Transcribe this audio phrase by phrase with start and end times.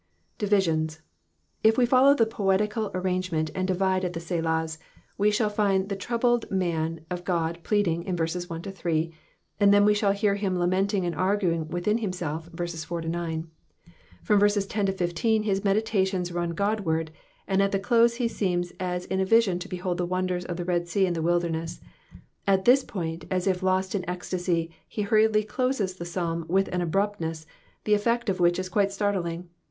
[0.39, 0.99] Divisions.—
[1.63, 4.79] ijf tee follow the poetical arrangemei^, and divide at the SelaJis,
[5.15, 9.11] we shaUflnd the troubled man of Ood pleading in verses 1— 8,
[9.59, 13.47] and then we shall hear him lamenting and arguing within himself, i— 9.
[14.25, 17.11] Erom verses 10— 15 his meditations run Godward,
[17.47, 20.57] and in the close he seems as in a vision to behold the wonders of
[20.57, 21.79] the Red tka and the toilderness.
[22.47, 23.93] At this point, as if lost.
[23.93, 27.45] in an ecstacy, he hurriedly closes the Psalm with an abruptness,
[27.83, 29.47] the effect of which is quite startling.